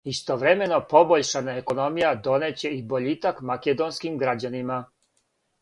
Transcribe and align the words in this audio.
Истовремено, 0.11 0.79
побољшана 0.93 1.53
економија 1.61 2.15
донеће 2.29 2.73
и 2.79 2.81
бољитак 2.95 3.45
македонским 3.51 4.21
грађанима. 4.25 4.83